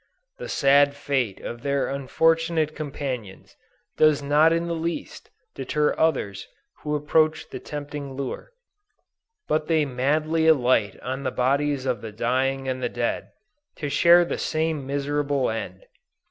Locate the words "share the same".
13.89-14.87